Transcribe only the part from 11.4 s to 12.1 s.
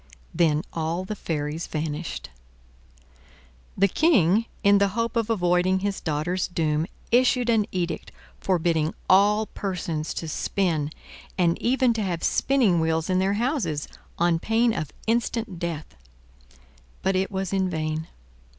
even to